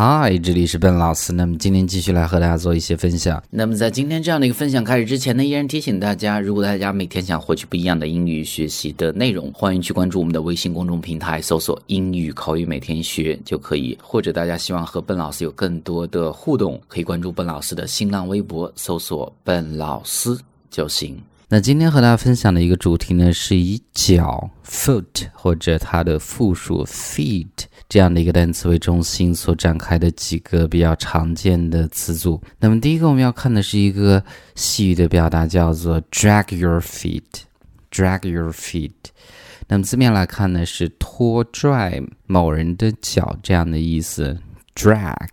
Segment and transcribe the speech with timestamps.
[0.00, 1.32] 嗨，这里是笨老师。
[1.32, 3.42] 那么今天继续来和大家做一些分享。
[3.50, 13.98] 那么在今天这样的一个分享开始之前呢，依然提醒大家，如果大家每天想获取不一样的英语学习的内容，欢迎去关注我们的微信公众平台，搜索“英语口语每天学”就可以。
[14.00, 20.30] 或者大家希望和笨老师有更多的互动，可以关注笨老师的新浪微博，搜索“笨老师”
[20.70, 21.20] 就行。
[21.50, 27.46] 那今天和大家分享的一个主题呢，是以脚 （foot） 或者它的复数 （feet）。
[27.88, 32.38] 这样的一个单词为中心所展开的几个比较常见的词组。
[32.60, 34.22] 那么第一个我们要看的是一个
[34.56, 37.22] 细语的表达，叫做 drag your feet。
[37.90, 38.92] drag your feet。
[39.68, 44.36] 那么字面来看呢，是拖拽某人的脚这样的意思。
[44.78, 45.28] Drag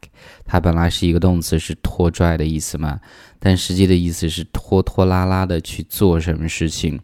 [0.46, 3.00] 它本来是一个动词，是拖拽的意思嘛，
[3.40, 7.00] 但实际的意思是拖拖拉拉的去做什么事情。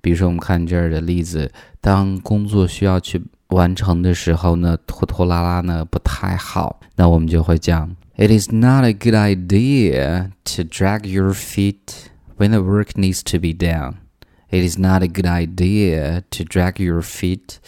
[0.00, 3.22] 比如说我们看这儿的例子，当工作需要去。
[3.48, 13.52] 完成的时候呢，拖拖拉拉呢不太好，那我们就会讲，It is not a good idea to drag your feet when the work needs to be
[13.52, 14.03] done.
[14.53, 17.59] It is not a good idea to drag your feet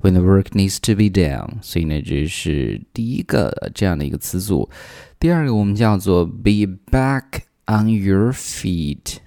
[0.00, 1.58] when the work needs to be done.
[1.60, 4.70] 所以呢，这是第一个这样的一个词组。
[5.20, 9.18] 第二个我们叫做 be back on your feet。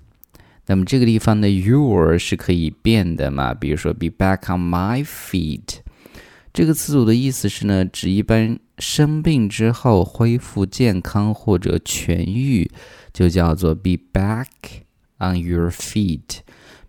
[0.66, 3.54] 那么这个地方的 your 是可以变的嘛？
[3.54, 5.82] 比如说 be back on my feet。
[6.52, 12.72] 这个词组的意思是呢，指一般生病之后恢复健康或者痊愈，
[13.14, 14.48] 就叫做 be back
[15.20, 16.40] on your feet。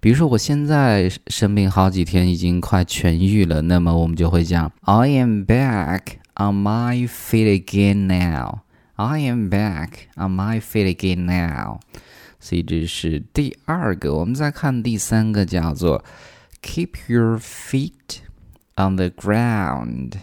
[0.01, 8.61] 比如说，我现在生病好几天，已经快痊愈了，那么我们就会讲 I am back on my feet again now.
[8.95, 11.79] I am back on my feet again now.
[12.39, 14.15] 所以这是第二个。
[14.15, 16.03] 我们再看第三个，叫做
[16.63, 17.91] keep your feet。
[18.77, 20.13] On the ground，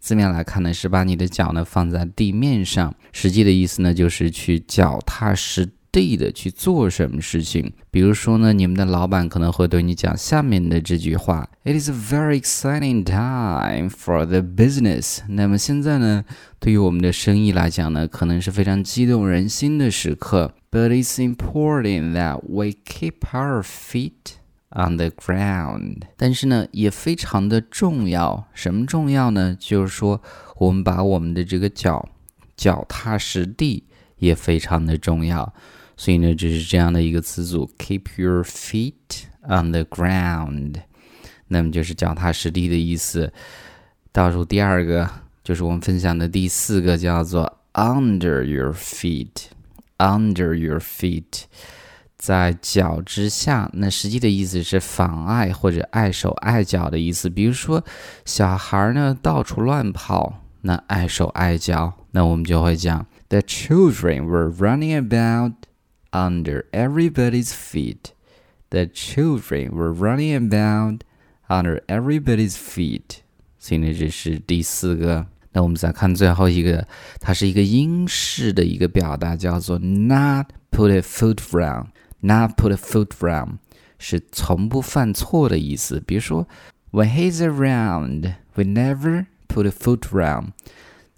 [0.00, 2.92] 字面来看呢，是把你的脚呢放在地面上。
[3.12, 7.72] 实际的意思呢，就是去脚踏实地的去做什么事情。
[7.90, 16.24] 比如说呢，你们的老板可能会对你讲下面的这句话：“It is a very exciting time for the business。”那么现在呢，
[16.58, 20.54] 对于我们的生意来讲呢，可能是非常激动人心的时刻。
[20.70, 24.36] But it's important that we keep our feet.
[24.72, 28.46] On the ground，但是呢，也非常的重要。
[28.54, 29.56] 什么重要呢？
[29.58, 30.22] 就是说，
[30.58, 32.08] 我们把我们的这个脚
[32.56, 33.82] 脚踏实地
[34.18, 35.52] 也非常的重要。
[36.00, 38.94] 所以呢，这是这样的一个词组：keep your feet
[39.42, 40.76] on the ground。
[41.48, 43.30] 那么就是脚踏实地的意思。
[44.10, 45.06] 倒数第二个
[45.44, 51.42] 就是我们分享的第四个，叫做 under your feet，under your feet。
[52.16, 57.28] 在脚之下，那实际的意思是妨碍或者碍手碍脚的意思。
[57.28, 57.84] 比如说，
[58.24, 65.52] 小孩呢到处乱跑，那碍手碍脚，那我们就会讲：The children were running about
[66.11, 68.13] under everybody's feet.
[68.69, 71.01] The children were running about
[71.47, 73.19] under everybody's feet.
[73.59, 75.27] 所以呢，这是第四个。
[75.53, 76.87] 那我们再看最后一个，
[77.19, 83.59] 它是一个英式的一个表达，叫做 not put a foot down。Not put a foot down
[83.99, 85.99] 是从不犯错的意思。
[85.99, 86.47] 比如说，
[86.91, 90.53] When he's around, we never put a foot down。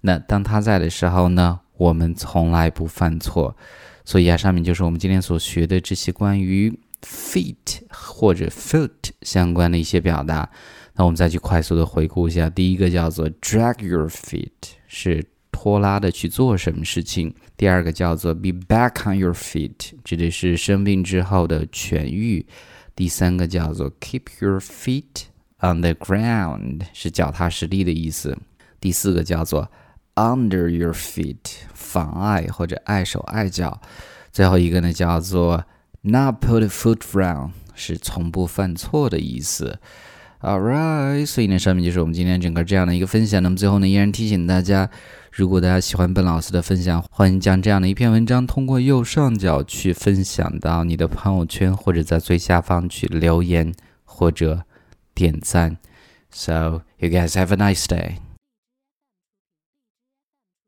[0.02, 3.56] 那当他在的时候呢，我们从来不犯错。
[4.05, 6.71] 所以啊，上面就是我们今天所学的这些关于
[7.01, 8.89] feet 或者 foot
[9.21, 10.49] 相关的一些表达。
[10.95, 14.51] 那我们再去快速的回顾一下，第一个叫做 drag your feet，
[14.87, 15.25] 是。
[15.55, 17.33] 拖拉的去做什么事情。
[17.55, 22.45] 第二个叫做 be back on your feet，指的是生病之后的痊愈。
[22.95, 25.25] 第三个叫做 keep your feet
[25.61, 28.37] on the ground，是脚踏实地的意思。
[28.81, 29.71] 第四个叫做
[30.15, 31.37] under your feet，
[31.73, 33.81] 妨碍或者碍手碍脚。
[34.31, 35.65] 最后一个呢叫做
[36.01, 39.79] not put a foot down，是从不犯错的意思。
[40.41, 43.41] All right，所以呢，上面就是我们今天整个这样的一个分享。
[43.41, 44.89] 那么最后呢，依然提醒大家，
[45.31, 53.73] 如果大家喜欢本老师的分享，欢迎将这样的一篇文章通过右上角去分享到你的朋友圈，或者在最下方去留言
[54.03, 54.63] 或者
[55.15, 55.77] 点赞。
[56.29, 58.32] So you guys have a nice day.